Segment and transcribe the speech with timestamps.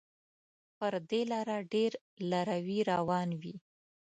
[0.77, 1.91] پر دې لاره ډېر
[2.31, 3.55] لاروي روان وي.